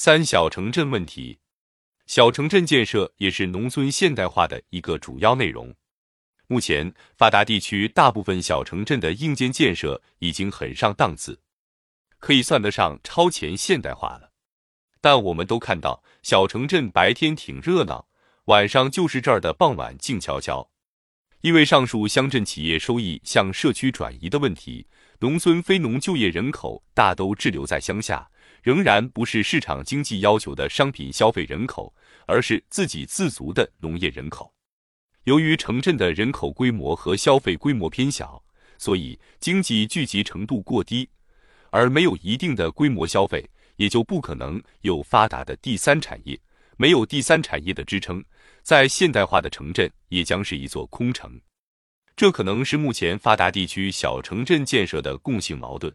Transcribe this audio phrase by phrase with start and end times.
[0.00, 1.40] 三小城镇问题，
[2.06, 5.74] 小城镇建设也是农村现代化的一个主要内容。
[6.46, 11.40] 目前，发达地区大部分小城镇的硬件建设已经很上档次，
[12.20, 14.30] 可以算得上超前现代化了。
[15.00, 18.06] 但我们都看到，小城镇白天挺热闹，
[18.44, 20.70] 晚上就是这儿的傍晚静悄悄。
[21.40, 24.86] 因为上述乡镇企业收益向社区转移的问题，
[25.18, 28.30] 农村非农就业人口大都滞留在乡下，
[28.62, 31.94] 仍然不是市场经济要求的商品消费人口，
[32.26, 34.52] 而是自给自足的农业人口。
[35.24, 38.42] 由于城镇的人口规模和消费规模偏小，
[38.78, 41.08] 所以经济聚集程度过低，
[41.70, 46.38] 而没有一定的规模消费，也就不可能有发达的第三产业。
[46.80, 48.24] 没有第三产业的支撑，
[48.62, 51.40] 在现代化的城镇也将是一座空城。
[52.14, 55.92] 这可能是目前发达地区小城镇建设的共性矛盾。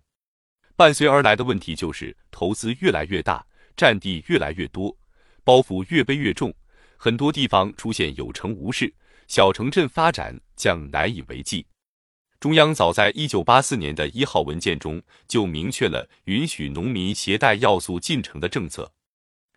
[0.83, 3.41] 伴随而来的问题就是投资越来越大，
[3.77, 4.93] 占地越来越多，
[5.41, 6.53] 包袱越背越重，
[6.97, 8.93] 很多地方出现有城无市。
[9.29, 11.65] 小城镇发展将难以为继。
[12.37, 18.91] 中央早在一九八四年的一号文件中就明确了允许农民携带要素进城的政策。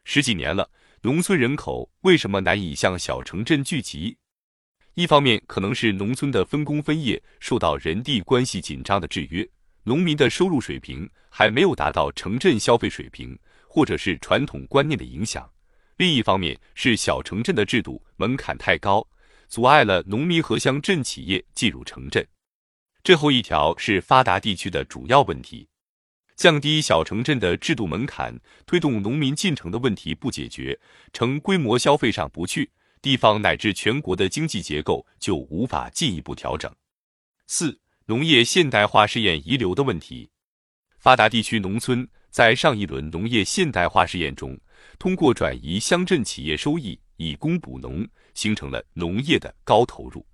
[0.04, 0.70] 十几年了，
[1.02, 4.16] 农村人口为什么难以向小城镇聚集？
[4.94, 9.44] 一方面可能是农村的分工分业受到人地关系紧张的制约，
[9.88, 15.44] 农民的收入水平还没有达到城镇消费水平，或者是传统观念的影响；
[15.96, 19.06] 另一方面是小城镇的制度门槛太高。
[19.48, 22.26] 阻碍了农民和乡镇企业进入城镇。
[23.04, 25.68] 最后一条是发达地区的主要问题，
[26.34, 30.76] 降低小城镇的制度门槛，推动农民进城的问题不解决，
[31.12, 36.74] 城规模消费上不去，地方乃至全国的经济结构就无法进一步调整。
[37.46, 37.78] 四、
[38.08, 40.30] 农业现代化试验遗留的问题，
[40.98, 44.56] 发达地区农村在上一轮农业现代化试验中，
[44.96, 46.98] 通过转移乡镇企业收益。
[47.18, 50.24] 以工补农，形成了农业的高投入。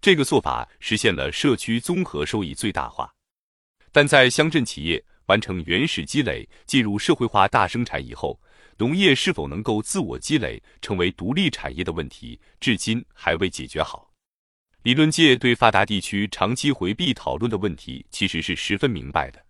[0.00, 3.12] 这个做法实现了社区综合收益最大化。
[3.90, 8.40] 但在乡镇企业完成原始积累，进入社会化大生产以后，
[8.78, 14.13] 农业是否能够自我积累，成为独立产业的问题，至今还未解决好。
[14.84, 19.42] 理论界对发达地区长期回避讨论的问题，其实是十分明白的。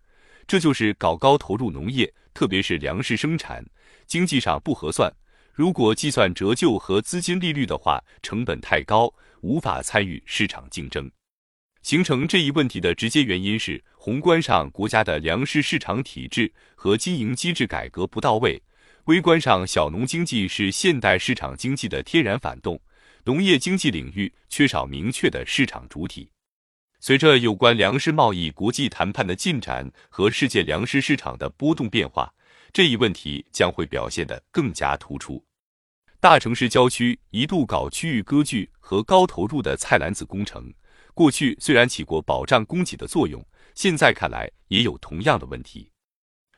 [0.46, 3.64] 这就是搞高投入农业，特别是粮食生产，
[4.06, 5.12] 经济上不合算。
[5.52, 11.10] 如果计算折旧和资金利率的话，成本太高，无法参与市场竞争。
[11.82, 18.56] 形成这一问题的直接原因是，宏观上国家的粮食市场体制和经营机制改革不到位；
[19.06, 22.80] 微观上，小农经济是现代市场经济的天然反动，
[23.24, 26.30] 农业经济领域缺少明确的市场主体。
[27.00, 32.32] 随着有关粮食贸易国际谈判的进展和世界粮食市场的波动变化。
[32.72, 35.44] 这一问题将会表现得更加突出。
[36.18, 40.72] 大城市郊区一度搞区域割据和高投入的菜篮子工程，
[41.14, 45.90] 过去虽然起过保障供给的作用，现在看来也有同样的问题。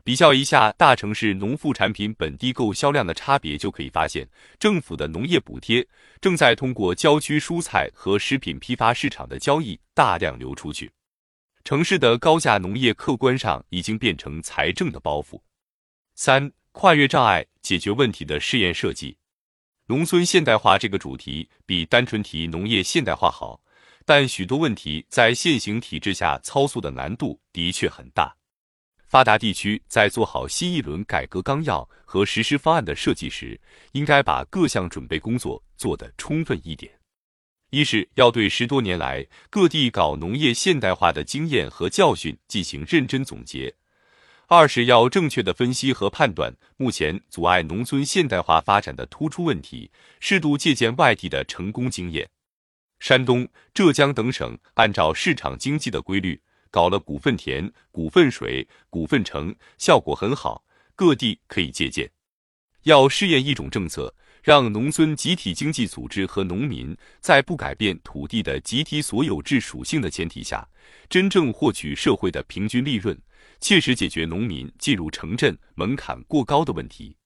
[0.06, 4.24] 比较一下大城市农副产品本地购销量的差别，就可以发现，
[4.56, 5.84] 政府的农业补贴
[6.20, 10.92] 正在通过郊区蔬菜和食品批发市场的交易大量流出去，
[11.64, 15.40] 城市的高价农业客观上已经变成财政的包袱。
[16.14, 19.16] 三、跨越障碍解决问题的试验设计。
[19.88, 23.60] 农村现代化这个主题比单纯提农业现代化好，
[24.04, 28.36] 但许多问题在现行体制下操作的难度的确很大。
[29.06, 33.58] 发达地区在做好新一轮改革纲要和实施方案的设计时，
[33.92, 36.92] 应该把各项准备工作做得充分一点。
[37.70, 43.74] 一是要对十多年来各地搞农业现代化的经验和教训进行认真总结。
[44.48, 49.90] 二是要正确的分析和判断目前阻碍农村现代化发展的突出问题，
[50.20, 52.28] 适度借鉴外地的成功经验。
[53.00, 56.40] 山东、浙江等省按照市场经济的规律
[56.76, 60.62] 搞了股份田、股份水、股份城，效果很好，
[60.94, 62.10] 各地可以借鉴。
[62.82, 70.68] 要试验一种政策，让农村集体经济组织和农民在不改变土地的集体所有制属性的前提下，
[71.08, 73.18] 真正获取社会的平均利润。
[73.58, 77.16] 切实解决农民进入城镇门槛过高的问题，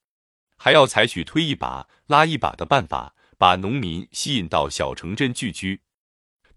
[0.58, 5.80] 还要采取推一把拉一把的办法，把农民吸引到小城镇聚居。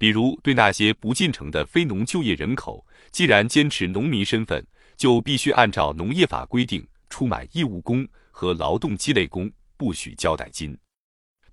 [0.04, 4.62] 比如，对那些不进城的非农就业人口，既然坚持农民身份，
[4.98, 10.78] 就必须按照农业法规定出买义务工和劳动积累工，不许交代金。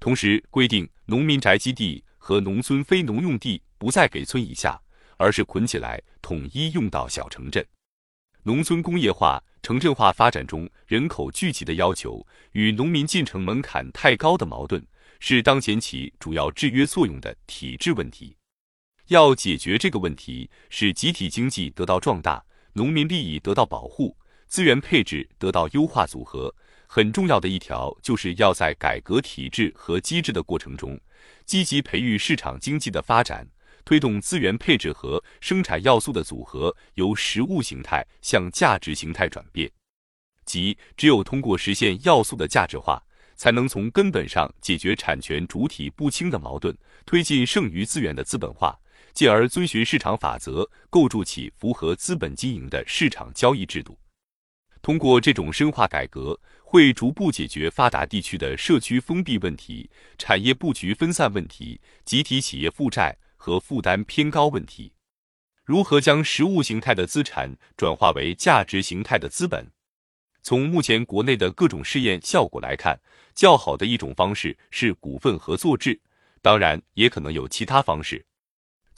[0.00, 4.76] 同时规定，农民宅基地和农村非农用地不再给村以下，
[5.16, 7.64] 而是捆起来统一用到小城镇。
[8.42, 14.84] 农村工业化城镇化发展中人口聚集的要求与农民进城门槛太高的矛盾，
[15.20, 18.36] 是当前起主要制约作用的体制问题。
[19.10, 24.16] 要解决这个问题，使集体经济得到壮大，农民利益得到保护，
[24.46, 26.54] 资源配置得到优化组合，
[26.86, 30.96] 很重要的一条就是要在改革体制和机制的过程中，
[31.44, 33.44] 积极培育市场经济的发展，
[33.84, 39.68] 推动资源配置和生产要素的组合由实物形态向价值形态转变。
[40.44, 43.02] 即只有通过实现要素的价值化，
[43.34, 46.72] 才能从根本上解决产权主体不清的矛盾，
[47.04, 48.78] 推进剩余资源的资本化。
[49.12, 53.98] 进而遵循市场法则，构筑起符合资本经营的市场交易制度。
[54.82, 64.92] 通过这种深化改革，会逐步解决发达地区的社区封闭问题、产业布局分散问题、集体企业负债和负担偏高问题。
[65.64, 69.70] 如何将实物形态的资产转化为价值形态的资本？
[70.42, 72.98] 从目前国内的各种试验效果来看，
[73.34, 76.00] 较好的一种方式是股份合作制，
[76.40, 78.24] 当然也可能有其他方式。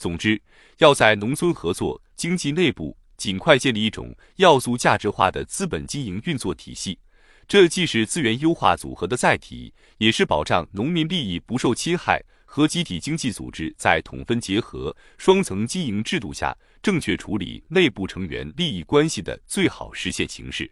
[0.03, 0.41] 总之，
[0.79, 6.99] 要在农村合作经济内部尽快建立一种要素价值化的资本经营运作体系，
[7.47, 20.69] 这既是资源优化组合的载体，也是保障农民利益不受侵害和集体经济组织在统分结合、双层经营制度下正确处理内部成员利益关系的最好实现形式。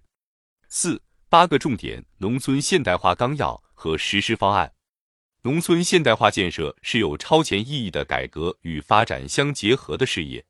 [0.67, 4.69] 四八个重点农村现代化纲要和实施方案。
[5.43, 10.45] 农村现代化建设是有超前意义的改革与发展相结合的事业，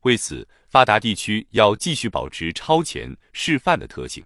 [0.00, 4.24] 为此，发达地区要继续保持超前示范的特性。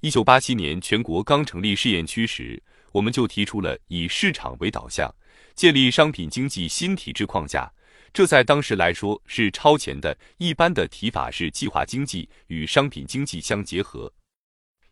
[0.00, 2.62] 一九八七年全国刚成立试验区时，
[2.92, 5.14] 我们就提出了以市场为导向，
[5.54, 7.70] 建立商品经济新体制框架。
[8.14, 10.16] 这在当时来说是超前的。
[10.38, 14.10] 一般的提法是计划经济与商品经济相结合。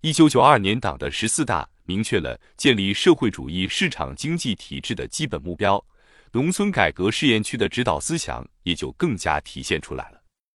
[0.02, 1.66] 一九九二年党的十四大。
[1.88, 5.82] 明确了建立社会主义市场经济体制的基本目标，
[6.32, 10.17] 农村改革试验区的指导思想也就更加体现出来了。